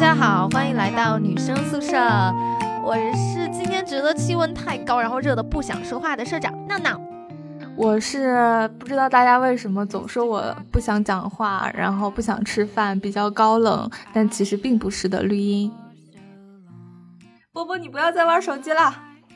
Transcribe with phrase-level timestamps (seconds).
[0.00, 1.94] 家好，欢迎来到女生宿舍。
[2.82, 6.98] 我是今天觉得气温太高，然后热的不想说话的社长闹闹。
[7.76, 15.22] 我是不知道大家为什么总说我不想讲话，然后不想吃饭，比较高冷，但其实并不是的。
[15.22, 15.70] 绿茵，
[17.52, 18.80] 波波，你不要再玩手机了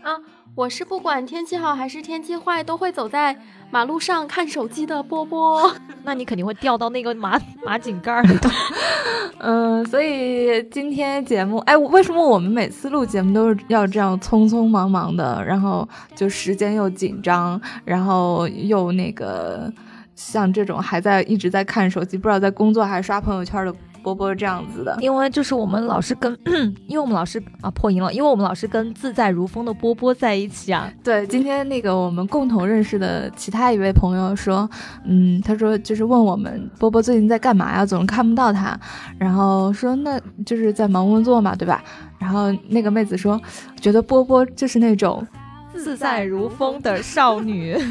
[0.02, 0.16] 啊！
[0.54, 3.36] 我是不管天气好还是天气坏，都会走在
[3.74, 5.74] 马路上看手机的波波。
[6.04, 7.36] 那你肯定会掉到那个马
[7.66, 8.48] 马井盖里头。
[9.42, 15.44] 嗯，所以今天节目，哎，为什么我们每次录节目都是要这样匆匆忙忙的？
[15.44, 19.68] 然后就时间又紧张，然后又那个
[20.14, 23.74] 像这种还在一直在看手机，不知道在工作还是刷朋友圈的。
[24.04, 26.38] 波波这样子的，因为就是我们老是跟，
[26.86, 30.92] 因为我们老是啊破音了，因为我们老是跟自在如风的波波在一起啊。
[31.02, 34.68] 对，今天那个我们共同认识的其他一位朋友说，
[35.06, 38.78] 嗯，他说就是问我们波波最近在干嘛呀，总是看不到他，
[39.18, 41.82] 然后说那就是在忙工作嘛，对吧？
[42.18, 43.40] 然后那个妹子说，
[43.80, 45.26] 觉得波波就是那种
[45.74, 47.76] 自在如风的少女。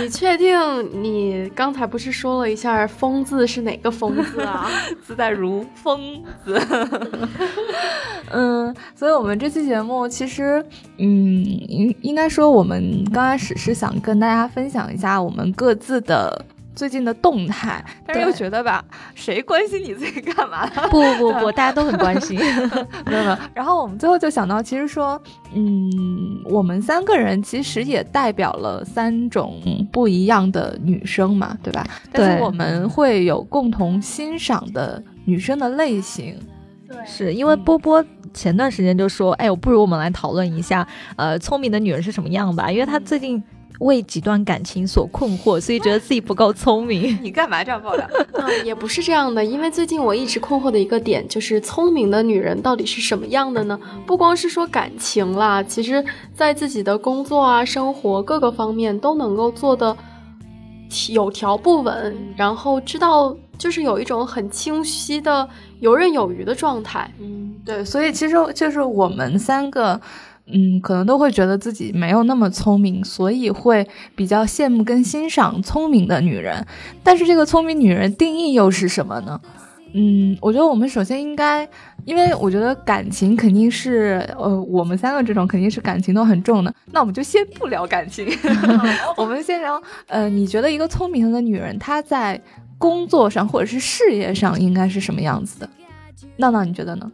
[0.00, 0.58] 你确定
[1.00, 4.68] 你刚才不是说了一下“风”字是哪个“风”字啊？
[5.00, 6.60] 自在如风字。
[8.32, 10.64] 嗯，所以我们这期节目其实，
[10.98, 16.44] 嗯，应应该说，我们刚开始是想跟大家分享一下我们各自的。
[16.76, 20.66] 最近的动态， 但是又觉得吧，谁关心你自己干嘛？
[20.90, 22.38] 不不不，大家都很关心。
[23.06, 23.36] 没有没有。
[23.54, 25.20] 然后我们最后就想到，其实说，
[25.54, 25.90] 嗯，
[26.44, 29.60] 我们三个人其实也代表了三种
[29.90, 31.84] 不一样的女生嘛，对吧？
[32.12, 36.38] 但是我们会有共同欣赏的女生的类型。
[36.86, 38.04] 对，是因为波波
[38.34, 42.70] 前段时间就说，哎，我不如我们来讨论一下，呃，聪明的女人是什么样吧？
[42.70, 43.42] 因为她最近。
[43.80, 47.16] 为几段感情所困惑，所以觉得自己不够聪明。
[47.22, 48.08] 你干嘛这样爆料？
[48.32, 53.78] 嗯，也不是这样的，因为最近我一直困惑的一个点就是，聪明的女人到底是什么样的呢？
[54.06, 56.04] 不光是说感情啦，其实
[56.34, 59.96] 在自己的工作啊、生活各个方面都能够做的
[61.10, 65.46] 有条不紊，然后知道就是有一种很清晰的
[65.80, 67.10] 游刃有余的状态。
[67.20, 70.00] 嗯，对，所以其实就是我们三个。
[70.52, 76.64] 嗯，可能都会觉得自己没有那么聪明，所以会比较羡慕跟欣赏聪明的女人。
[77.02, 79.40] 但是这个聪明女人定义又是什么呢？
[79.94, 81.66] 嗯，我觉得我们首先应该，
[82.04, 86.74] 因为我觉得感情肯定是，呃，我们三个这种肯定是感情都很重的。
[86.92, 88.26] 那我们就先不聊感情，
[89.16, 92.38] 我们先聊，呃，你觉得一个聪明的女人，她在
[92.76, 95.70] 工作上或者是事业上应该是什么样子的？
[96.36, 97.10] 闹闹，你觉得呢？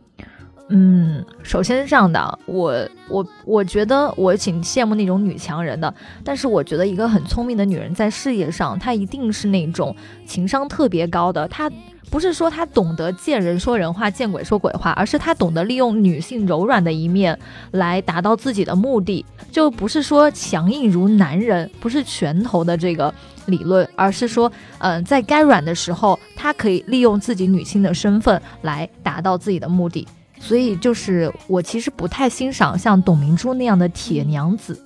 [0.69, 5.93] 嗯，首先是这样的，我我我觉得我挺羡慕那种女强人的，
[6.25, 11.47] 但是我觉得一个很聪明的女人在事业上，她一定是那种情商特别高的。
[11.49, 11.71] 她
[12.11, 17.39] 不是说她懂得见人说人话，见鬼说鬼话，而是她懂得利用女性柔软的一面
[17.73, 23.13] 来达到自己的目的，就不是说强硬如男人，不是拳头的这个
[23.45, 30.09] 理论，而是说，嗯，在该软的时候，她可以利用自己女性的身份来达到自己的目的。
[30.45, 34.77] 所以就是我其实不太欣赏像董明珠那样的铁娘子，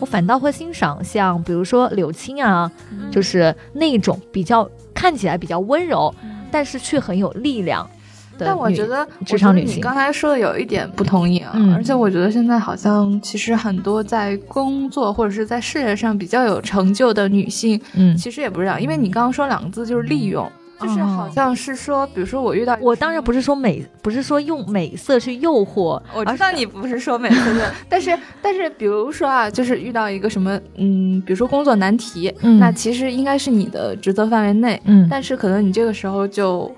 [0.00, 2.70] 我反倒会欣赏像比如说柳青啊，
[3.12, 6.12] 就是那种比较看起来比较温柔，
[6.50, 7.88] 但是却很有力量
[8.36, 20.50] 的但我觉得职场女性，你刚才说的有一点不同意啊，而且我觉得现在好像其实很多在工作或者是在事业上比较有成就的女性，嗯，其实也不是这样，因为你刚刚说两个字就是利用。
[20.80, 26.00] 就是好像是说，比如说我遇到我当然不是说美，不是说用美色去诱惑。
[26.14, 36.70] 我知道你不是说美色的，但是但是比如说啊，就是遇到一个什么，嗯，比如说工作难题，那其实应该是你的职责范围内，嗯，但是可能你这个时候就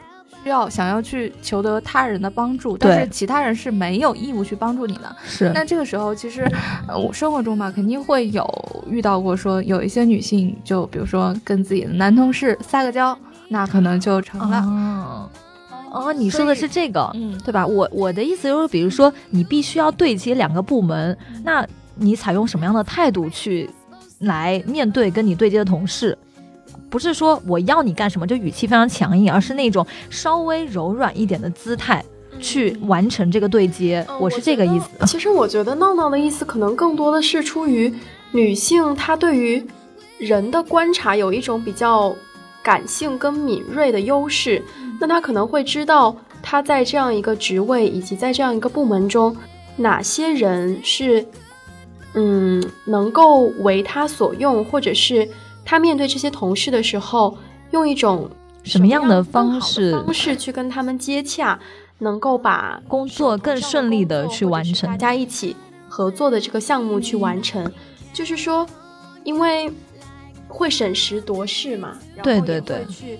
[0.43, 5.17] 需要想要去求得他人的帮助，但是其他人是没有义务去帮助你的。
[5.25, 6.47] 是，那这个时候其实
[6.89, 8.47] 我生活中嘛，肯定会有
[8.89, 13.19] 遇到过说有一些女性，就比如说跟自己的男同事撒个娇。
[13.49, 15.31] 那可能就成了哦，
[15.93, 17.67] 哦，你说的是这个，嗯，对吧？
[17.67, 23.71] 我我的意思就是，比如说你必须要对接两个部门，那你采用什么样的态度去
[24.19, 26.19] 来面对跟你对接的同事？
[26.91, 32.05] 不是说我要你干什么就语气非常强硬，而是那种稍微柔软一点的姿态
[32.41, 34.05] 去完成这个对接。
[34.21, 34.89] 我是这个意思。
[35.07, 37.93] 其实我觉得闹闹的意思可能更多的是出于
[38.33, 39.65] 女性，她对于
[40.19, 42.15] 人的观察有一种比较。
[42.67, 44.61] 感性跟敏锐的优势，
[45.01, 49.37] 那他可能会知道他在这样一个职位以及在这样一个部门中，
[49.77, 51.25] 哪些人是，
[52.15, 55.29] 嗯，能够为他所用，或者是
[55.65, 57.39] 他面对这些同事的时候，
[57.71, 58.29] 用一种
[58.65, 61.57] 什么样的方式方式去跟他们接洽，
[62.01, 65.55] 能够把工作更顺利的去完成，大家一起
[65.89, 67.71] 合作的这个项目去完成。
[68.13, 68.67] 就是说，
[69.23, 69.71] 因为
[70.49, 73.19] 会审时度势嘛，对对对，去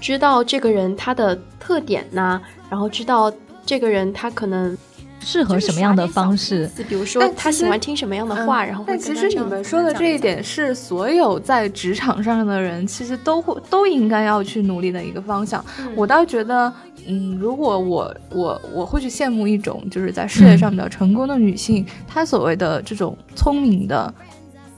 [0.00, 2.40] 知道这个人他的特点呐，
[2.70, 3.32] 然后知道
[3.64, 4.76] 这个人他可能。
[5.18, 6.70] 适合什么样的方式？
[6.88, 8.84] 比如说，他喜欢听什么样的话，然后。
[8.86, 15.64] 但其实你们说的这一点是所有在职场上的人其实都会都应该要去努力的一个方向。
[15.96, 16.72] 我倒觉得，
[17.08, 24.14] 嗯，如果我我我会去羡慕一种就是在事业上比较成功的女性，她所谓的这种聪明的。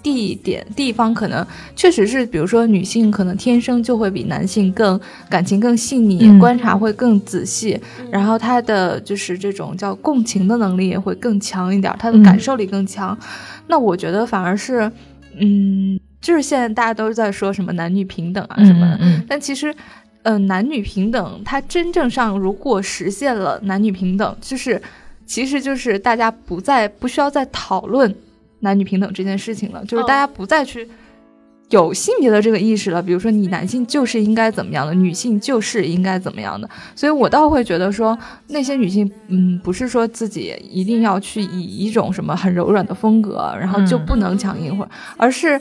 [0.02, 4.98] 地点地方可能确实是，比如说女性可能天生就会比男性更
[5.28, 7.78] 感情更细腻，观察会更仔细，
[8.10, 13.16] 然后她的就是这种叫共情的能力也会更强一点，她的感受力更强。
[13.66, 14.90] 那我觉得反而是，
[15.38, 19.74] 嗯，就是现在大家都在说什么男女平等啊什么的，但其实，
[20.22, 24.80] 嗯，男女平等它真正上如果实现了男女平等，就是
[25.26, 28.14] 其实就是大家不再不需要再讨论。
[28.60, 30.88] 男女平等这件事情了，就是大家不再去
[31.70, 33.02] 有性别的这个意识了。
[33.02, 36.68] 比如说，你男性就是应该怎么样的，女性就是应该怎么样的。
[36.96, 38.18] 所以我倒会觉得说，
[38.48, 45.60] 那些女性，嗯，不是说自己一定要去以一种什么很柔软的风格，然后就不能强硬，或而是，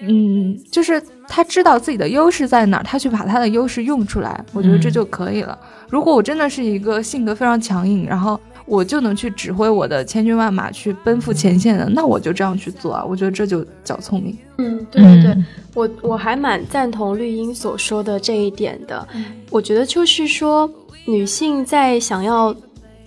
[0.00, 5.58] 嗯，就是她知道自己的优势在哪儿，她去把她的优势用出来，我觉得这就可以了。
[5.88, 8.40] 如果我真的是一个性格非常强硬，然后。
[8.66, 13.04] 我就能去指挥我的千军万马去奔赴前线的，那我就这样去做啊！
[13.06, 14.36] 我觉得这就叫聪明。
[14.56, 15.44] 嗯，对对对，
[15.74, 19.06] 我我还蛮赞同绿茵所说的这一点的。
[19.50, 20.70] 我觉得就是说，
[21.04, 22.54] 女性在想要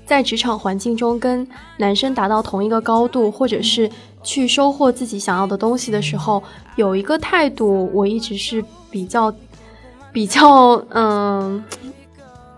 [0.05, 3.89] 在职场环境中跟男生达到同一个高度，或者是
[4.21, 6.43] 去收获自己想要的东西的时候，
[6.75, 9.33] 有一个态度，我一直是比较
[10.11, 11.63] 比较嗯。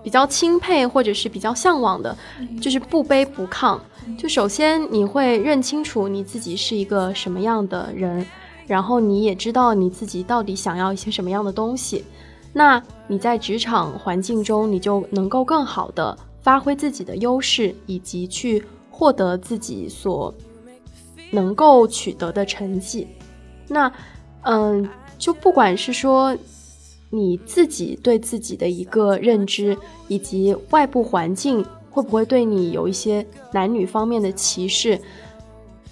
[0.10, 2.18] 比较钦佩或者是比较向往的，
[2.60, 3.80] 就是不卑不亢。
[4.18, 8.26] 就首先你会认清楚你自己是一个什么样的人，
[8.66, 12.04] 然后你也知道你自己到底想要一些什么样的东西。
[12.52, 20.34] 那你在职场环境中，你就能够更好的发挥自己的优势，以及去获得自己所
[21.30, 23.08] 能够取得的成绩。
[23.68, 23.92] 那，
[24.42, 24.90] 嗯，
[25.20, 26.36] 就不管是说。
[27.12, 29.76] 你自己对自己的一个认知，
[30.08, 35.00] 以及外部环境会不会对你有一些男女方面的歧视，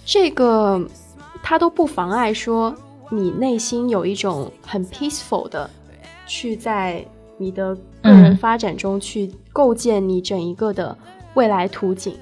[0.04, 0.80] 这个
[1.42, 2.72] 它都不妨碍说
[3.10, 5.68] 你内心有一种很 peaceful 的
[6.24, 7.04] 去在
[7.36, 10.96] 你的个人发展中去构建你整一个的
[11.34, 12.16] 未来图景。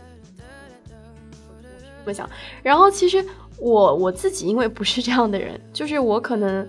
[2.07, 2.27] 我想，
[2.63, 3.23] 然后其实
[3.59, 6.67] 我我自己因为不是这样的人，就是我可能。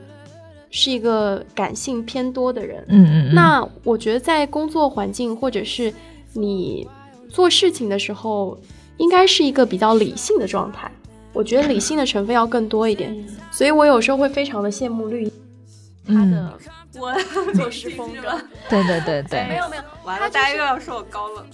[0.69, 5.93] 是一个感性偏多的人，嗯嗯，那我觉得在工作环境或者是
[6.33, 6.87] 你
[7.29, 8.57] 做事情的时候，
[8.97, 10.91] 应该是一个比较理性的状态。
[11.33, 13.15] 我觉得理性的成分要更多一点，
[13.51, 15.31] 所以我有时候会非常的羡慕绿
[16.07, 16.53] 他的
[16.99, 17.13] 我
[17.53, 18.39] 做事风格。
[18.69, 21.45] 对对对对，没有没有，完了，大家又要说我高冷。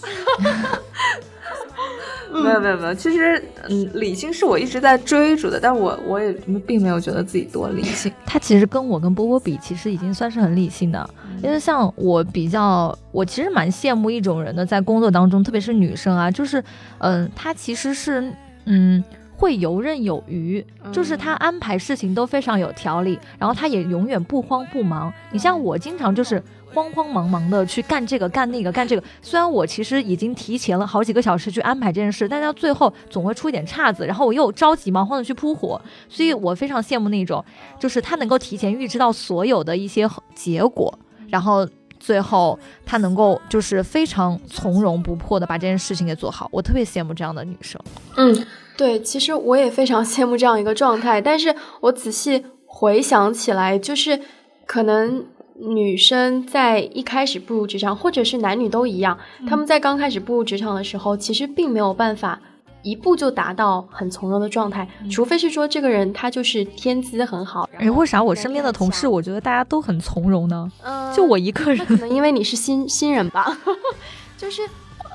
[2.32, 6.32] 没有没有没有，其实嗯，理性是我一直在追逐的，但我我也
[6.66, 8.12] 并没有觉得自己多理性。
[8.26, 11.08] 他其实跟我跟波波比，其实已经算是很理性的。
[11.44, 16.64] 因为像我比较，我其实蛮羡慕一种人的，在工作当中，特别是女生啊，就是
[17.00, 18.33] 嗯，她其实是
[18.66, 19.04] 嗯
[19.44, 25.14] 会游刃有余，就是他安排事情都非常有条理，然后他也永远不慌不忙。
[25.33, 26.42] 你像我，经常就是。
[26.73, 37.45] 慌慌忙忙的去干这个干那个干这个，虽然我其实已经提前了好几个小时去安排这件事，但到最后总会出一点岔子，然后我又着急忙慌的去扑火，所以我非常羡慕那种，
[37.80, 40.92] 就是他能够提前预知到所有的一些结果，
[41.30, 41.64] 然后
[42.00, 47.80] 最后他能够就是非常从容不迫的把这件事情给做好，我特别羡慕这样的女生。
[48.18, 48.35] 嗯，
[48.75, 54.19] 对，其实我也非常 羡慕这样一个状态，但是我仔细回想起来，就是
[54.65, 55.25] 可能。
[55.56, 59.15] 女生在一开始步入职场，或者是男女都一样，
[59.47, 62.42] 他们在刚开始步入职场的时候，其实并没有办法
[62.81, 67.69] 一步就达到很从容的状态，除非是说这个人他就是天资很好。
[67.77, 70.69] 哎，为啥我身边的同事，我觉得大家都很从容呢？
[70.83, 73.56] 嗯，就我一个人，可能因为你是新新人吧。
[74.35, 74.63] 就是，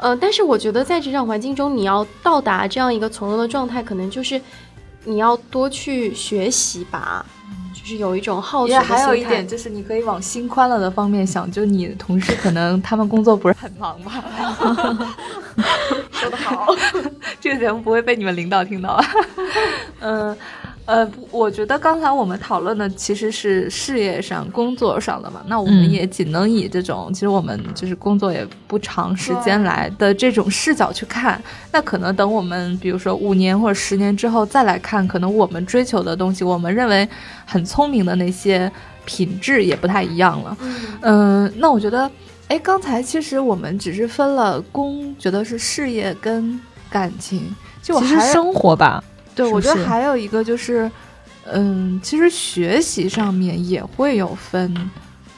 [0.00, 4.40] 呃，但是我觉得在职场环境中，你要到达这样一个从容的状态，可能就是
[5.04, 7.24] 你要多去学习吧。
[7.74, 14.22] 就是有一种好学还有一点就是，你可以往心宽了的方面想，就你的同事可能他们工作不是很忙吧？
[16.12, 16.66] 说得好，
[17.40, 19.02] 这个节目不会被你们领导听到。
[20.00, 20.36] 嗯呃，
[21.30, 25.42] 我觉得刚才我们讨论的其实是事业上、工作上的嘛。
[25.46, 31.40] 那我们也仅能以这种，其实我们就是工作也不长时间来的这种视角去看。
[31.70, 37.06] 那可能等我们比如说五年或者十年之后再来看，可能我们追求的东西，我们认为
[37.44, 38.70] 很聪明的那些
[39.04, 40.56] 品质也不太一样了。
[41.02, 42.10] 嗯，那我觉得，
[42.48, 49.04] 哎，刚才其实我们只是分了工，觉得是事业跟感情，就其实生活吧。
[49.44, 50.90] 对，我觉得还有一个就是，
[51.52, 54.74] 嗯，其实学习上面也会有分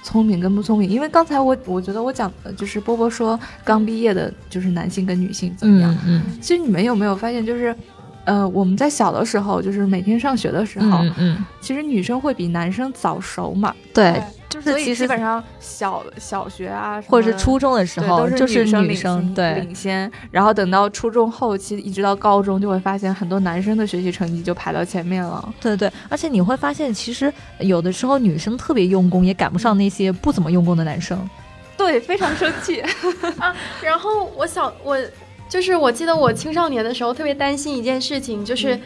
[0.02, 7.75] 聪明跟不聪明，因为刚才我我觉得我讲的就是波波说刚毕业的就是男性跟女性怎么样，嗯，其实你们有没有发现就是，
[8.25, 14.21] 呃，我们在小的时候就是每天上学的时候，嗯，其实女生会比男生早熟嘛，对。
[14.50, 25.54] 就是其实基本上小小学啊，或者是初中的时候，都是女生对领先，然后等到初中后期一直到高中，就会发现很多男生的学习成绩就排到前面了。
[25.61, 31.16] 对对，而且你会发现，其实有的时候女生特别用功，也赶不上那些不怎么用功的男生。
[31.76, 32.83] 对，非常生气
[33.38, 33.54] 啊！
[33.80, 34.99] 然后我小我
[35.49, 38.76] 就是我记得我青少年的时候特别担心一件事情，就是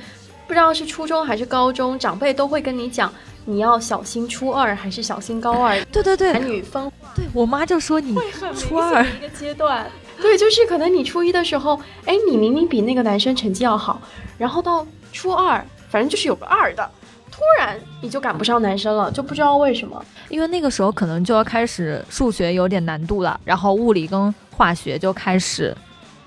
[0.46, 3.10] 不知道是初中还是高中，长辈都会跟你讲。
[3.44, 5.78] 你要小心初二还是小心高二？
[5.86, 6.90] 对对对，男女分。
[7.14, 8.14] 对我妈就说你
[8.56, 9.86] 初二一个阶段，
[10.20, 14.00] 对，就是可能你初一的时候，哎，你明明比那个男生成绩要好，
[14.36, 16.90] 然后到初二，反正就是有个二的，
[17.30, 20.04] 突然你就赶不上男生了，就不知道为什么。
[20.28, 25.76] 因为那个时候可能就要开始数学有点难度了，然后物理跟化学就开始。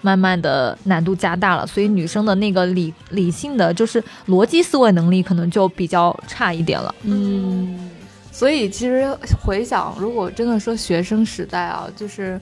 [0.07, 6.95] 慢慢的难度加大了，所以女生的那个理理性的就是逻辑思维能力可能就比较差一点了。
[7.03, 7.89] 嗯，
[8.31, 9.05] 所以其实
[9.43, 12.39] 回想，如果真的说学生时代啊，就是，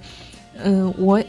[0.61, 1.19] 嗯，我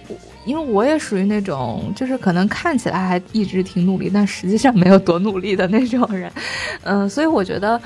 [0.45, 6.31] 因为我也属于那种，就是可能看起来还一直挺努力，但实际上没有多努力的那种人。
[6.83, 7.81] 嗯，所以我觉得。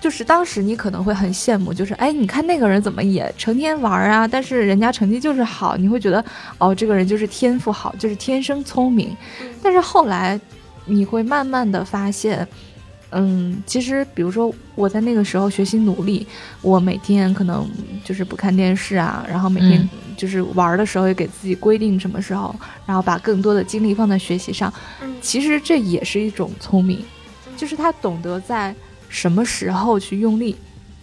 [0.00, 6.24] 就是当时你可能会很羡慕，就是哎，你看那个人怎么也成天玩啊，但是人家成绩就是好，你会觉得
[6.58, 9.16] 哦，这个人就是天赋好，就是天生聪明。
[9.60, 10.40] 但是后来
[10.84, 12.46] 你会慢慢的发现，
[13.10, 16.24] 嗯，其实比如说我在那个时候学习努力，
[16.62, 17.68] 我每天可能
[18.04, 22.54] 就是不看电视啊，然后每天就是玩的时候也给自己规定什么时候，
[22.86, 24.72] 然后把更多的精力放在学习上。
[25.20, 27.04] 其实这也是一种聪明，
[27.56, 28.72] 就是他懂得在。
[29.08, 30.56] 什么时候去用力？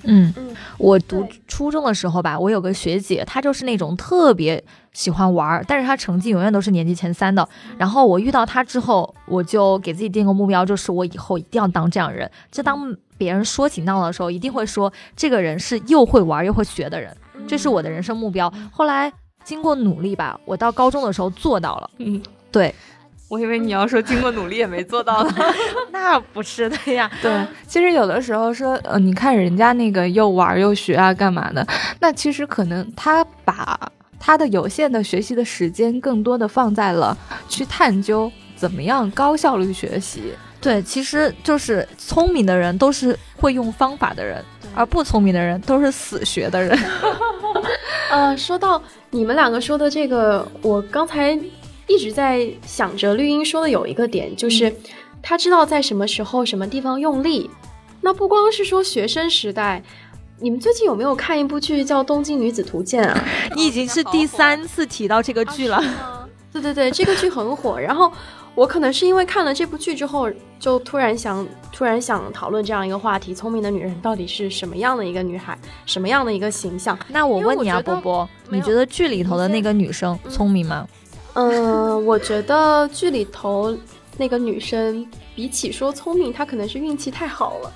[0.07, 0.31] 嗯，
[0.77, 7.47] 我读初中的时候吧，我有个学姐，她就是那种特别喜欢玩，但是她成绩永远都是年级前三的。
[7.79, 12.29] 然后我遇到她之后，我就给自己定个目标，就是我以后一定要当这样人。
[12.51, 17.15] 就当别人说起闹的时候，一定会说这个人是又会玩又会学的人，
[17.47, 18.53] 这是我的人生目标。
[18.71, 19.11] 后来
[19.43, 21.89] 经过努力吧，我到高中的时候做到了。
[21.97, 22.21] 嗯，
[22.51, 22.75] 对。
[23.27, 25.33] 我以为你要说经过努力也没做到呢，
[25.91, 27.09] 那不是的呀。
[27.23, 31.65] 对，其实有的时候说，呃，你看人家那个又玩又学啊，干嘛的？
[31.99, 33.79] 那其实可能他把
[34.19, 37.17] 他的有限的学习的时间，更多的放在了
[37.49, 40.33] 去探究怎么样高效率学习。
[40.61, 44.43] 对，其实就是聪明的人都是会用方法的人，
[44.75, 46.77] 而不聪明的人都是死学的人。
[48.11, 51.37] 呃，说到你们两个说的这个，我刚才。
[51.87, 54.73] 一直在想着绿茵说的有一个点，就是
[55.21, 57.49] 他知道在什么时候、什么地方用力。
[58.01, 59.81] 那不光是说学生时代，
[60.39, 63.23] 你们最近有没有看一部剧叫《东京女子图鉴》啊？
[63.55, 65.81] 你 已经是第三次提到这个剧了。
[66.51, 67.79] 对对对，这个剧很火。
[67.79, 68.11] 然后
[68.53, 76.97] 我可能是因为看了这部剧之后，就突然想，突然想讨论这样一个话题：聪明的女人到底是什么样的一个女孩，什么样的一个形象？
[77.09, 80.87] 那我问你啊，波波，你觉得剧里头的那个女生聪明吗？
[80.87, 81.04] 嗯，
[81.35, 83.77] 我觉得剧里头
[84.17, 87.73] 那个女生比起说聪明，她可能是运气太好了。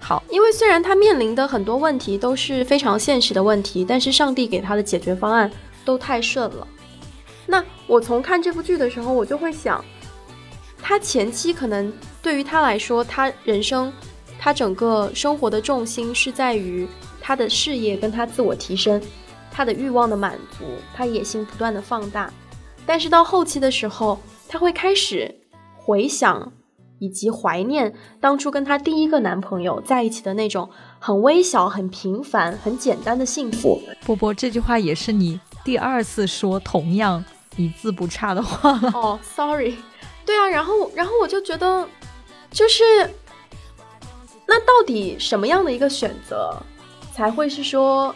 [0.00, 5.50] 好，因为虽然她面临的很多问题都是非常现实的问题，但是上帝给她的解决方案
[5.84, 6.66] 都太顺了。
[7.46, 9.84] 那我从看这部剧的时候，我就会想，
[10.82, 13.92] 她前期可能对于她来说，她人生，
[14.38, 16.88] 她整个生活的重心是在于
[17.20, 19.00] 她的事业跟她自我提升，
[19.50, 20.64] 她的欲望的满足，
[20.94, 22.32] 她野心不断的放大。
[22.86, 25.34] 但是到后期的时候，她会开始
[25.76, 26.52] 回想
[26.98, 33.80] 以及怀念当初跟她第一个男朋友在一起的那种很微小、很平凡、很简单的幸福。
[34.04, 37.24] 波波，这句话也是你第二次说同样
[37.56, 38.90] 一字不差的话了。
[38.94, 39.76] 哦，sorry。
[40.26, 41.86] 对啊，然后，然后我就觉得，
[42.50, 42.82] 就是
[44.46, 46.56] 那到底什么样的一个选择
[47.12, 48.14] 才会是说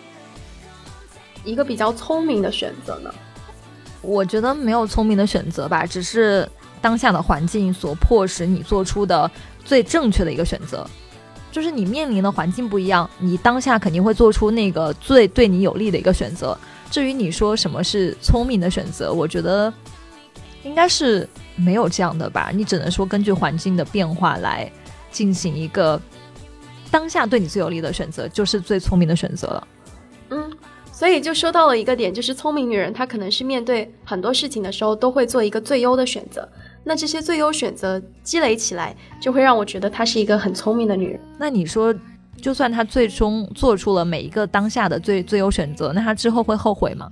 [1.44, 3.14] 一个比较聪明的选择呢？
[4.00, 6.48] 我觉得没有聪明的选择吧，只是
[6.80, 9.30] 当下的环境所迫使你做出的
[9.64, 10.88] 最正确的一个选择。
[11.50, 16.56] 就是你面临的环境不一样，你当下肯定会做出那个最对你有利的一个选择。
[16.90, 19.72] 至于你说什么是聪明的选择，我觉得
[20.62, 22.50] 应该是没有这样的吧。
[22.54, 24.70] 你只能说根据环境的变化来
[25.10, 26.00] 进行一个
[26.90, 29.66] 当下对你最有利的选择，就是最聪明的选择了。
[30.98, 36.48] 嗯，所以就说到了一个点，就是聪明女人她可能是面对很多事情的时候都会做一个最优的选择。
[36.82, 41.20] 那这些最优选择积累起来，就会让我觉得她是一个很聪明的女人。
[41.38, 41.94] 那你说，
[42.42, 47.08] 就算她最终做出了每一个当下的最最优选择，那她之后会后悔吗？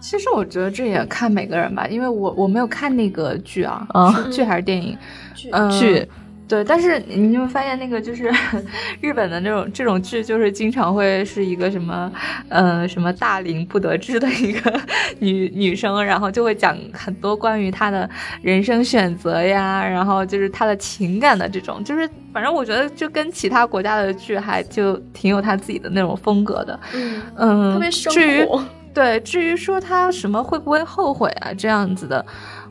[0.00, 3.86] 其实我觉得这也看每个人吧，因为我我没有看那个剧啊，
[4.24, 4.96] 是剧还是电影？
[5.34, 6.08] 剧剧。
[6.48, 8.32] 对，但是你就会发现那个就是
[9.02, 12.10] 日本的那种这种剧，就是经常会是一个什么，
[12.48, 14.80] 呃，什么大龄不得志的一个
[15.18, 18.08] 女女生，然后就会讲很多关于她的
[18.40, 28.10] 人生选择呀，然后就是她的情感的这种，就是反正我觉得就跟其他国家的剧还就挺有她自己的那种风格的，嗯嗯，特别生
[28.46, 28.64] 活。
[28.94, 32.24] 对，至于说她什么会不会后悔啊这样子的，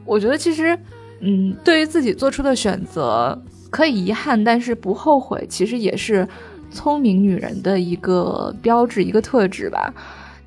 [0.03, 0.75] 我觉得其实，
[1.21, 3.39] 嗯，对于自己做出的选择。
[3.69, 6.27] 可以遗憾，但是不后悔，其实也是
[6.71, 9.93] 聪明女人的一个标志、一个特质吧。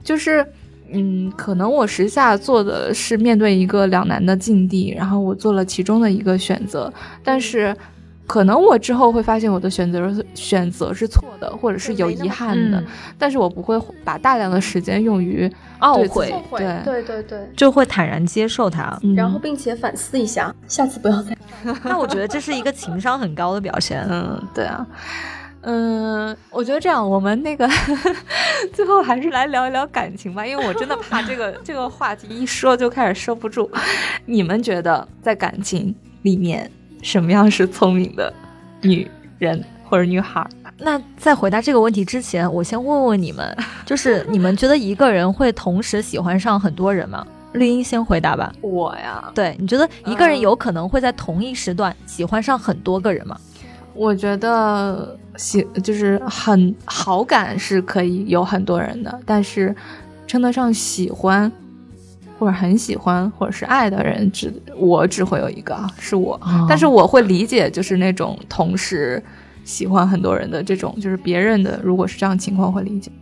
[0.03, 0.45] 就是，
[0.91, 7.77] 嗯，可能我时下做的是面对一个两难的境地，然后我做了其中的一个选择，但是
[8.31, 12.81] 可能我之后会发现我的选择选择是错的，或者是有遗憾的，
[13.19, 16.81] 但是我不会把大量的时间用于懊悔，对。
[16.85, 21.37] 对对对，就会坦然接受它，然后并且反思一下，下次不要再。
[21.83, 24.07] 那我觉得这是一个情商很高的表现。
[24.09, 24.87] 嗯，对啊，
[25.63, 27.69] 嗯，我觉得这样，我们那个
[28.73, 33.69] 最后还是来聊一聊感情吧，因为我真的怕这个 这个话题一说就开始收不住。
[34.25, 36.71] 你们觉得在感情里面，
[37.03, 38.33] 什么样是聪明的
[38.83, 40.47] 女人或者女孩？
[40.79, 47.27] 那在回答这个问题之前，我先问问你们， 就是你们觉得一个人会同时喜欢上很多人吗？
[47.53, 48.53] 绿茵先回答吧。
[48.61, 53.37] 我呀，对你觉得一个人有可能会在同一时段喜欢上很多个人吗？
[53.93, 59.75] 我觉得喜就是很好感是可以有很多人的，但是
[60.27, 61.51] 称得上喜欢
[62.41, 66.41] 或者很喜欢或者是爱的人，只我只会有一个，是我。
[66.67, 69.23] 但是我会理解，就是那种同时
[69.63, 73.13] 喜欢很多人的这种，就是别人的，如果是这样情况会理解。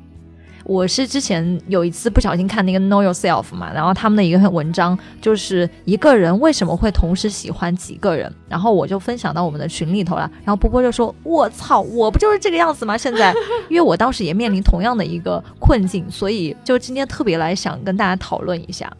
[0.64, 12.98] 我是之前有一次不小心看那个 Know Yourself 嘛，然后他们的一个文章就是一个人为什么会同时喜欢几个人，然后我就分享到我们的群里头了，然后波波就说：“我操，我不就是这个样子吗？
[12.98, 13.32] 现在，
[13.70, 18.92] 因为我当时也面临同样的一个困境，所以就今天特别来想跟大家讨论一下。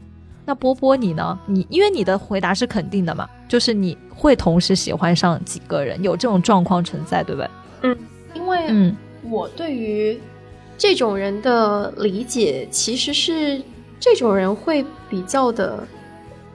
[0.48, 1.38] 那波波你呢？
[1.44, 7.50] 你因为你的回答是肯定的嘛，就是你会同时喜欢上几个人，有这种状况存在，对不对？
[7.82, 7.98] 嗯，
[8.32, 8.96] 因为嗯，
[9.30, 10.18] 我对于。
[10.78, 13.60] 这种人的理解其实是，
[13.98, 15.84] 这种人会比较的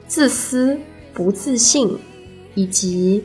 [0.07, 0.79] 自私、
[1.13, 1.99] 不自信
[2.55, 3.21] 以及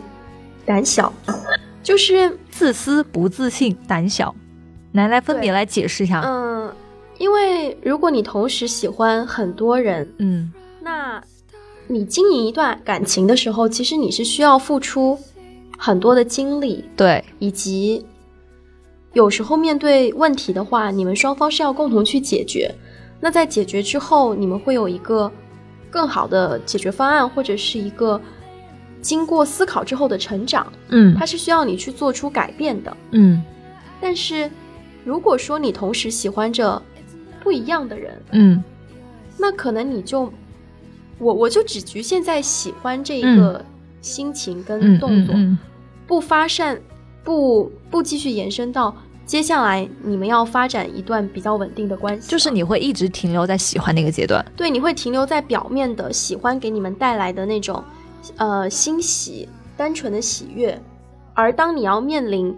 [0.66, 1.12] 胆小，
[1.85, 4.35] 就是自私、不自信、胆小。
[4.90, 6.20] 来来，分别来解释一下。
[6.24, 6.74] 嗯，
[7.18, 10.57] 因为如果你同时喜欢很多人，嗯，那
[11.88, 15.18] 你经营一段感情的时候，其实你是需要付出
[15.77, 18.05] 很多的精力，对，以及。
[19.14, 22.72] 有时候面对问题的话，你们双方是要共同去解决。
[23.18, 25.33] 那在解决之后，你们会有一个
[25.90, 28.20] 更好的解决方案，或者是一个
[29.01, 30.70] 经过思考之后的成长。
[30.90, 32.96] 嗯，它是需要你去做出改变的。
[33.12, 33.42] 嗯，
[33.98, 34.48] 但是
[35.05, 36.81] 如果说你同时喜欢着
[37.42, 38.62] 不一样的人，嗯，
[39.38, 40.31] 那可能你就
[41.18, 43.64] 我我就只局限在喜欢这一个
[44.00, 45.35] 心情跟动作，
[46.07, 46.81] 不发散。
[47.24, 48.94] 不不继续延伸到
[49.26, 54.42] 接下来，你们要发展一段比较稳定的关系，就是你会一直停留在喜欢那个阶段。
[54.57, 57.85] 对，你会停留在表面的喜欢给你们带来的那种，
[58.38, 60.81] 呃，欣喜、单纯的喜悦。
[61.35, 62.57] 而当你要面临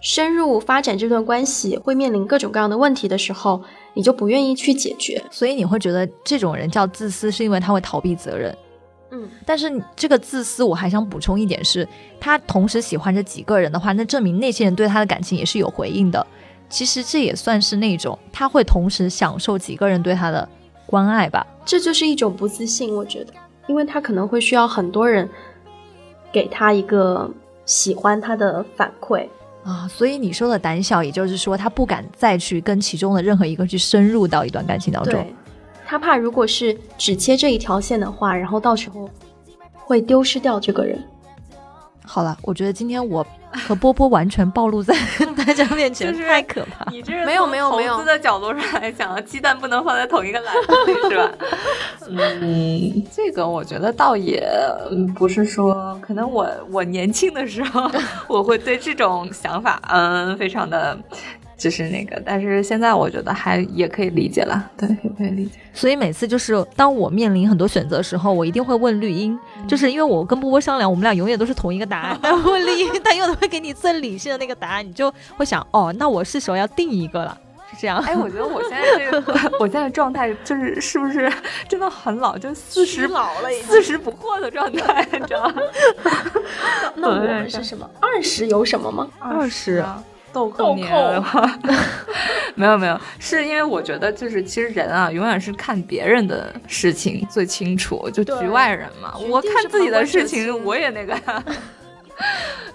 [0.00, 3.62] 深入发展这段关系，会面临各种各样的问题的时候，
[3.94, 5.22] 你就不愿意去解决。
[5.30, 8.56] 所以你会觉得这种人叫自私，是因为他会逃避责任。
[9.12, 11.86] 嗯，但是这个自私，我还想补充一点是，
[12.20, 16.24] 他同时喜欢着几个人的话，那证明那些人对他的感情也是有回应的。
[16.68, 20.48] 其实这也算是那种他会同时享受几个人对他的
[20.86, 21.44] 关爱吧。
[21.64, 23.32] 这就是一种不自信，我觉得，
[23.66, 25.28] 因为他可能会需要很多人
[26.30, 27.28] 给他一个
[27.66, 29.28] 喜欢他的反馈
[29.64, 29.88] 啊。
[29.88, 35.26] 所以你说的胆小，也就是说他不敢再去跟其中的任何一个去深入到一段感情当中。
[35.86, 39.10] 他怕，如果是只切这一条线的话，然后到时候
[39.74, 41.02] 会丢失掉这个人。
[42.04, 44.94] 好了，我觉得今天我和波波完全暴露在
[45.36, 46.90] 大家面前，就是太可怕。
[46.90, 51.30] 你这是没有没有没有投资的角度上来讲，鸡蛋不能放在同一个篮子里，是吧？
[52.12, 54.42] 嗯，这个我觉得倒也
[54.90, 57.90] 嗯不是说，可能我我年轻的时候，
[58.28, 60.98] 我会对这种想法，嗯，非常的。
[61.60, 65.58] 就是那个，但是现在我觉得还也可以理解了，对，也可以理解。
[65.74, 72.18] 所以每次就是当我面临很多选择的时候，我一定会问绿茵，就是因为我跟波波商量，我们俩永远都是同一个答案。
[72.22, 77.38] 但问绿茵，他永远会给你最理性的那个答案，你就会想，哦，那我是时候要定一个了，
[77.70, 77.98] 是这样。
[78.00, 81.32] 哎，我觉得我现在这个， 我现在状态就是是不是
[81.68, 85.54] 真的很老，就四十老了，四十不惑的状态，你知道吗？
[86.96, 87.88] 那我们是什么？
[88.00, 89.08] 二十有什么吗？
[89.20, 89.84] 二十。
[90.32, 90.88] 豆蔻年
[92.54, 99.12] 没有没有，是因为我觉得就是其实人啊，永远是看别人的事情最清楚，就局外人嘛。
[99.28, 101.18] 我看自己的事情，我也那个。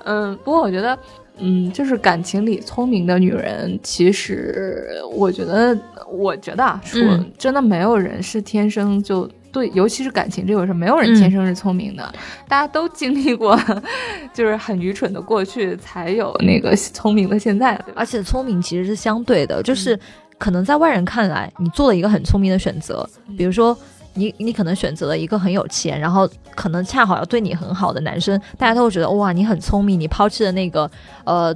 [0.04, 1.00] 嗯，不过我觉得，
[1.38, 5.78] 嗯，就是感情里聪明的女人，其实我觉得，
[6.12, 7.02] 我觉得啊，说
[7.38, 9.30] 真的，没有人是天生就。
[9.52, 12.13] 对，尤其是感情这回事，没有人天生是聪明的，
[12.45, 13.58] 大家都经历过，
[14.36, 17.80] 就是很愚蠢的过去，才有那个聪明的现在。
[17.95, 19.98] 而且聪明其实是相对的，就是
[20.38, 23.74] 可能在外人看来，你做了一个很聪明的选择，比如说
[24.15, 30.89] 你你可能选择了一个很有钱，然后可能恰好要对你很好的男生，大家都会觉得哇，你很聪明，你抛弃了那个
[31.23, 31.56] 呃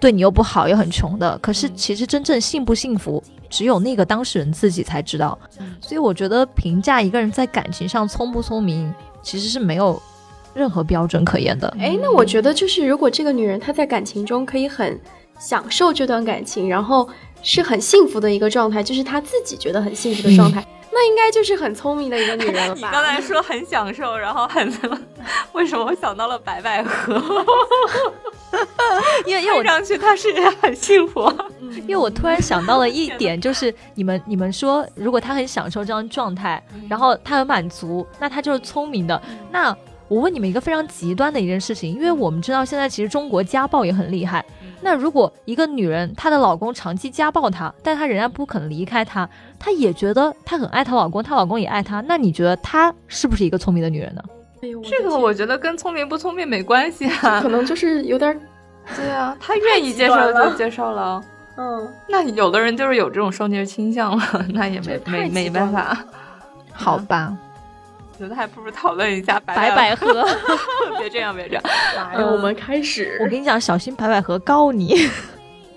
[0.00, 1.36] 对你又不好又很穷的。
[1.38, 3.22] 可是其实真正幸不幸福？
[3.50, 5.38] 只有那个当事人自己才知道，
[5.80, 10.00] 所以我觉得评价一个人在感情上聪不聪明，其实是没有
[10.52, 11.66] 任何标准可言的。
[11.78, 15.00] 哎，那我觉得就是如果这个女人她在感情中可以很
[15.38, 17.08] 享受这段感情，然后
[17.42, 20.62] 是很幸福的一个状态，就是她自己觉得很幸福的状态，
[21.00, 22.74] 那应该就是很聪明的一个女人了吧？
[22.74, 24.68] 你刚才说很享受，然后很
[25.52, 27.14] 为什么我想到了白百合？
[29.24, 31.32] 因为因为我上去她是也很幸福，
[31.86, 39.22] 因为我突然想到了一点，就是你们你们说，如果她很享受这样状态，然后她很满足，那她就是聪明的。
[39.52, 39.76] 那
[40.08, 44.44] 我问你们一个非常极端的一件事情，因为我们知道现在其实中国家暴也很厉害。
[44.80, 49.28] 那如果一个女人她的老公长期家暴她，但她仍然不肯离开他，
[49.58, 54.22] 她也觉得她很爱她老公，她老公也爱她，那你觉得她是不是一个聪明的女人呢？
[54.82, 58.40] 这个我觉得跟聪明不聪明没关系啊，可能就是有点，
[58.96, 61.22] 对啊，她愿意接受就接受了。
[61.56, 65.96] 嗯，那有的人就是有这种受虐倾向了， 那也没没没办法。
[66.72, 67.36] 好吧，
[68.12, 70.24] 我觉得还不如讨论一下白百合。
[70.98, 71.62] 别这样，别这样。
[71.96, 73.18] 来，我们开始。
[73.20, 75.08] 我跟你讲，小心白百合告你。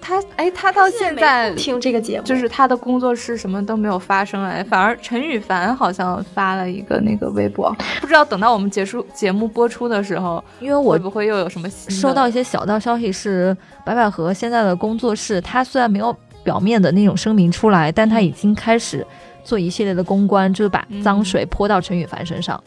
[0.02, 19.06] 他哎，他到现在听这个节目，就是他的工作室什么都没有发生哎，反而陈羽凡好像发了一个那个微博，不知道等到我们结束节目播出的时候，因为我会不会又有什么收到一些小道消息，是白百合现在的工作室，他虽然没有表面的那种声明出来，但他已经开始
[19.44, 22.62] 做一系列的公关，就是把脏水泼到陈羽凡身上。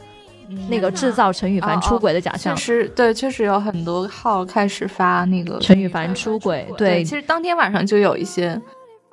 [0.69, 6.67] 那个制造陈羽凡出轨的假象，确实对，确实有很多号开始发那个陈羽凡出轨。
[6.77, 8.61] 对，其实当天晚上就有一些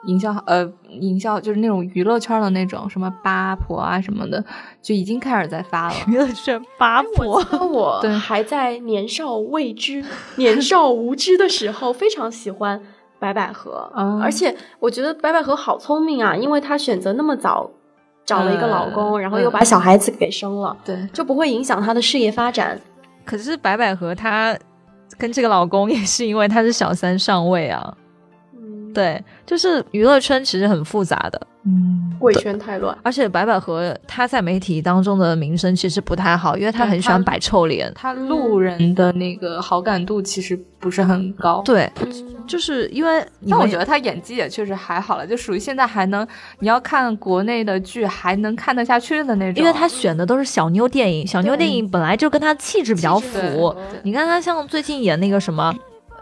[0.08, 4.44] 营销，呃，营销就是那种娱乐圈的那种什么八婆啊什么的，
[4.82, 5.96] 就已经开始在发了。
[6.08, 10.04] 娱乐圈八婆，我还在年少未知、
[10.36, 12.82] 年少无知的时候，非常喜欢
[13.20, 13.91] 白百合，
[14.22, 17.72] 而且我觉得白百合好聪明啊，因为她选择那么早。
[18.32, 22.80] 找了一个老公，然后又把小孩子给生了，对，就不会影响她的事业发展。
[23.26, 24.58] 可是白百合她
[25.17, 27.94] 跟这个老公也是因为她是小三上位啊，
[28.54, 32.97] 嗯，对，就是娱乐圈其实很复杂的，嗯，贵圈太乱。
[33.04, 41.89] 而且白百合她在媒体当中的名声其实不太好，因为她很喜欢摆臭脸，她路人的那个好感度其实不是很高，对。
[42.47, 46.28] 就是因为，但我觉得她演技也确实还好了，就属于现在还能，
[46.60, 49.63] 你要看国内的剧还能看得下去的那种。
[49.63, 53.74] 因为她选的都是小妞电影，小妞电影本来就跟她气质比较符。
[54.04, 55.74] 你看她像最近演那个什么。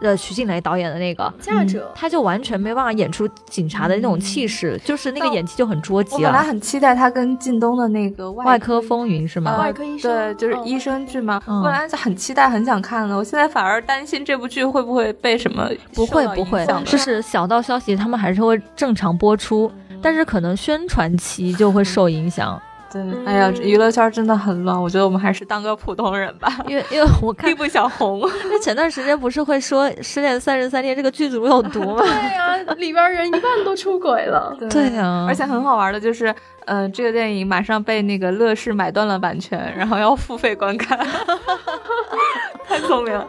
[0.01, 9.57] 呃，徐静蕾导演的那个嫁者，他就完全没办法演出警察的那种气势，就是那个演技就很捉急我本来很期待他跟靳东的那个外科风云是吗？
[9.57, 11.41] 外科医生对，就是医生剧吗？
[11.45, 13.15] 本来很期待，很想看的。
[13.17, 22.61] 我现在反而担心这部剧会不会被什么不会不会，就是小道消息，他们还是会正常播出，但是可能宣传期就会受影响。
[22.91, 26.51] 对，哎呀，娱乐圈真的很乱，我觉得我们还是当个普通人吧。
[26.67, 28.21] 因为因为我看并不想红。
[28.49, 32.01] 那前段时间不是会说《失恋三十三天》这个剧组有毒吗？
[32.05, 34.55] 对呀，里边人一半都出轨了。
[34.69, 36.33] 对呀，而且很好玩的就是，
[36.65, 40.97] 嗯，这个电影马上被那个乐视买断了版权，然后要付费观看。
[42.67, 43.27] 太聪明了。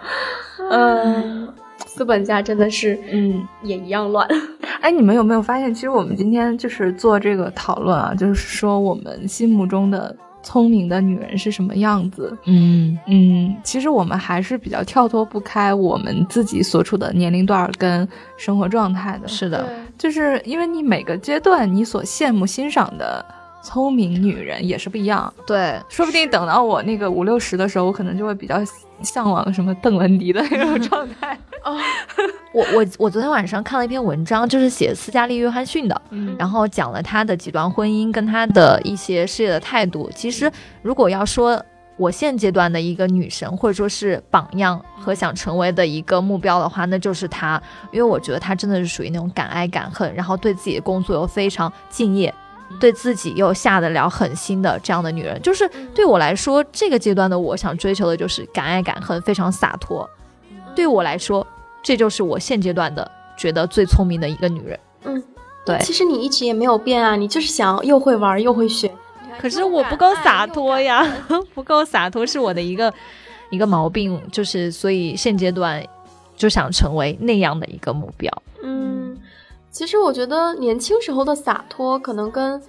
[0.71, 1.49] 嗯，
[1.95, 4.27] 资本家真的是，嗯，也一样乱。
[4.81, 12.35] 哎，你们有没有发现，其实我们今天就是做这个讨论啊，就是说我们心目中的聪明的女人是什么样子？
[12.47, 19.29] 嗯嗯，其实我们还是比较跳脱不开我们自己所处的年龄段跟生活状态的。
[19.29, 23.23] 是的，就是因为你每个阶段你所羡慕欣赏的
[23.63, 25.31] 聪明女人也是不一样。
[25.47, 28.57] 对，说不定等到我那个五六十的时候，我可能就会比较
[29.03, 31.39] 向往什么邓文迪的 那种状态。
[31.65, 31.77] 哦，
[32.53, 40.11] 我我我昨天晚上看了一篇文章，就是写斯嘉丽·约翰逊的，嗯然后讲了她的几段婚姻跟她的一些事业的态度。
[40.15, 41.63] 其实，如果要说
[41.99, 47.61] 我现阶段的一个女神，或者说是榜样和想成为的一个目标的话，那就是她，
[47.93, 52.35] 因为我觉得她真的是属于那种敢爱敢恨，然后对自己的工作又非常敬业。
[52.79, 60.09] 对自己又下得了狠心的这样的女人，就是对我来说，这个阶段的我想追求的就是敢爱敢恨，非常洒脱。
[60.75, 61.47] 对我来说，
[61.83, 64.79] 这就是我现阶段的觉得最聪明的一个女人。
[65.05, 65.23] 嗯，
[65.65, 65.79] 对。
[65.79, 68.91] 其实你一直也没有变啊，你就是想又会玩又会学。
[69.39, 71.07] 可是我不够洒脱呀，
[71.55, 72.93] 不够洒脱是我的一个
[73.49, 75.83] 一个毛病，就是所以现阶段
[76.37, 78.31] 就想成为那样的一个目标。
[78.63, 79.00] 嗯，
[79.71, 82.61] 其实我觉得年轻时候的洒脱，可能跟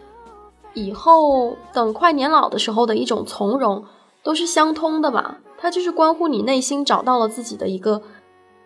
[0.73, 3.83] 以后等快年老的时候的一种从容
[4.23, 5.39] 都是相通的吧。
[5.57, 8.01] 它就是关乎你内心找到了自己的一个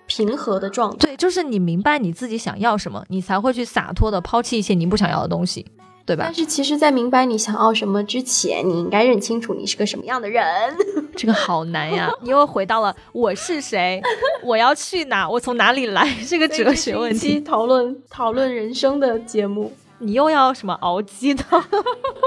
[0.05, 0.97] 平和的状态。
[0.99, 5.65] 对，就是你明白你自己想要什么，你才会去洒脱的抛弃一些你不想要的东西，
[6.05, 6.33] 对吧但？
[6.33, 10.43] 是其实，在明白你想要什么之前，你应该认清楚你是个什么样的人。
[11.17, 14.01] 这个好难呀，你又回到了我是谁，
[14.43, 17.39] 我要去哪，我从哪里来这个哲学问题。
[17.41, 21.63] 讨论讨论人生的节目，你又要什么熬鸡汤？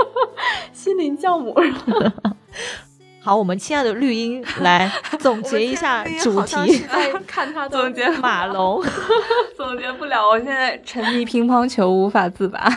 [0.73, 1.55] 心灵酵母。
[3.29, 6.79] 好，我们亲爱的绿茵来总结一下主题。
[6.91, 8.83] 在看他总结马龙，
[9.55, 12.73] 总结不了，我现在沉迷乒乓球无法自拔。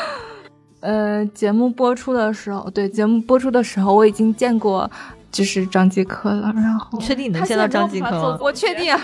[0.80, 4.90] 呃，节目播出的时候，对节目播出的时候，我已经见过
[5.32, 8.38] 就是张继科了，然后你确定你能见到张继科吗？
[8.42, 9.00] 我确定啊，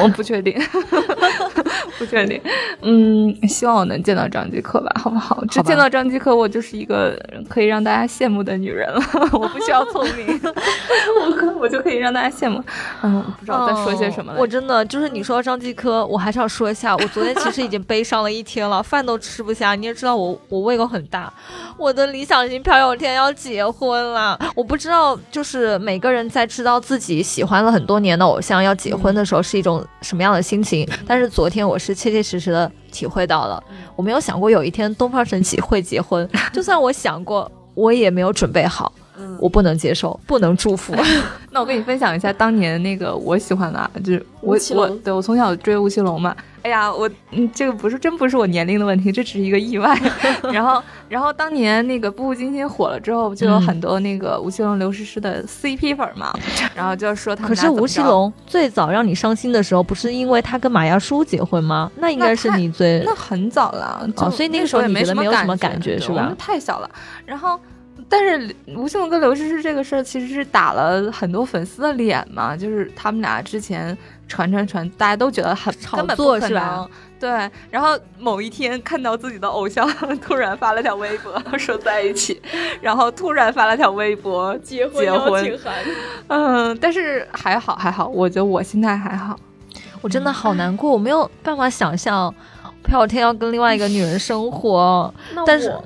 [0.00, 0.54] 我不确定，
[1.98, 2.40] 不确定。
[2.82, 5.42] 嗯，希望我能见到张继科吧，好不好？
[5.48, 7.18] 只见到张继科，我就是一个
[7.48, 9.00] 可以让大家羡慕的女人了。
[9.32, 12.62] 我不需要 聪明，我我就可以让大家羡慕。
[13.02, 14.38] 嗯，不知道在说些什么了。
[14.38, 19.74] 哦我真的就是你说到张继科，我还是要说一下，我昨天其实已经悲伤了一天了，饭都吃不下。
[19.74, 21.32] 你也知道我我胃口很大，
[21.78, 24.38] 我的理想型朴有天要结婚了。
[24.54, 30.88] 我不知道，就是每个人在知道自己喜欢了很多年的偶像要结婚的时候是一种什么样的心情。
[31.06, 33.62] 但是昨天我是切切实实的体会到了，
[33.96, 38.92] 我没有想过有一天东方神起会结婚， 就算我想过，我也没有准备好。
[39.40, 40.94] 我不能接受，不能祝福。
[41.50, 46.34] 那我跟你分享一下当年那个我喜欢的啊，就是我我对我从小追吴奇隆嘛。
[46.62, 49.96] 哎呀，我嗯，这个不是真不是我年龄的问题，这只是一个意外。
[50.52, 56.34] 然后然后当年那个《步步惊心》火了之后，就有很多那个吴奇隆、刘诗诗的 CP 粉嘛，
[56.74, 61.88] 然后就说他们可是吴奇隆最早让你伤心的时候，不是因为他跟马亚舒结婚吗？
[61.96, 66.90] 那应该是你最那很早了，所以那个时候也没时候你觉得没有什么感感觉是吧对我们太小了。
[67.24, 67.58] 然后，
[68.08, 73.96] 但是吴奇隆跟刘诗诗这个事儿其实是打了很多粉丝的脸嘛，就是他们俩之前
[74.28, 76.90] 传传传，大家都觉得很炒根本不作是吧可能？
[77.18, 79.88] 对，然后某一天看到自己的偶像
[80.20, 82.40] 突然发了条微博说在一起，
[82.80, 85.04] 然后突然发了条微博结婚
[85.42, 85.74] 结婚。
[86.28, 89.38] 嗯，但是还好还好，我觉得我心态还好。
[90.02, 92.32] 我真的好难过，我没有办法想象
[92.82, 95.12] 朴有天要跟另外一个女人生活，
[95.46, 95.84] 但是我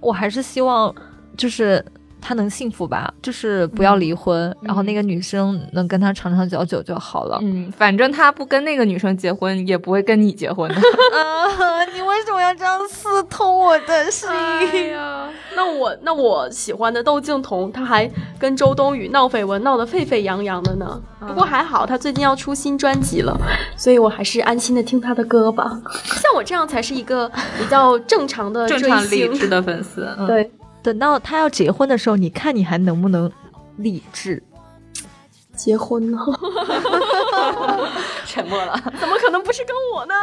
[0.00, 0.92] 我还是希望
[1.40, 1.82] 就是
[2.20, 7.38] 他能幸福吧，就是不要离婚，然后那个女生能跟他长长久久就好了。
[7.40, 10.74] 嗯，反正他不跟那个女生结婚，也不会跟你结婚的。
[11.16, 14.28] 啊，你为什么要这样刺痛我的心？
[14.28, 21.00] 哎呀，那我那我喜欢的窦靖童，他还跟周冬雨闹绯闻，闹得沸沸扬扬的呢。
[21.26, 23.34] 不过还好，他最近要出新专辑了，
[23.78, 25.80] 所以我还是安心的听他的歌吧。
[26.04, 27.26] 像我这样才是一个
[27.58, 30.50] 比较正常的 正常理智的粉丝，嗯、对，
[30.82, 33.30] 等到他要结婚的时候，你看你还能不能
[33.76, 34.42] 理智？
[35.54, 36.18] 结婚呢？
[38.24, 38.80] 沉默了。
[38.98, 40.14] 怎么可能不是跟我呢？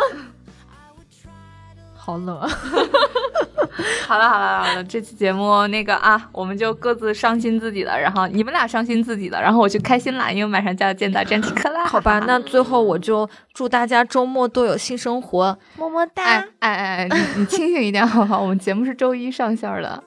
[1.95, 2.49] 好冷啊！
[4.07, 11.85] 好了好了好了，这期节目那个啊，我们就各自伤心自己的，然后你们俩伤心自己的，然后我就开心啦，因为马上就要见到詹体克啦。
[11.85, 16.23] 好吧，那最后我就祝大家周末都有性生活，么么哒。
[16.23, 18.39] 哎哎哎，你你清醒一点好不好？
[18.41, 20.01] 我们节目是周一上线的。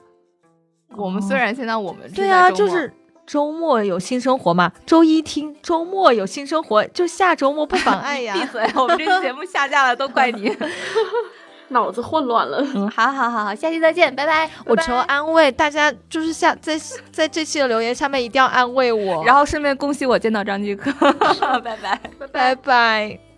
[0.95, 2.93] 我们虽然现在我们对啊，正在周末就是
[3.25, 4.71] 周末有新生活嘛？
[4.85, 8.33] 周一听，周末有新生活，就下周末不妨碍 呀。
[8.33, 8.61] 闭嘴！
[8.75, 10.55] 我们这期节目下架了，都怪你。
[11.69, 12.61] 脑子混乱了。
[12.75, 14.49] 嗯，好好好好，下期再见，拜拜。
[14.65, 16.77] 我求安慰大家，就是下在
[17.13, 20.91] 在这期的留言下面一定要安慰我，然后顺便恭喜我见到张继科。
[21.63, 22.01] 拜拜，
[22.33, 23.30] 拜拜。